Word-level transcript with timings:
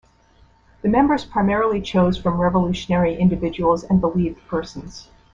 The 0.81 0.89
members 0.89 1.25
primarily 1.25 1.79
chose 1.79 2.17
from 2.17 2.41
revolutionary 2.41 3.13
individuals 3.15 3.83
and 3.83 4.01
believed 4.01 4.39
persons. 4.47 5.09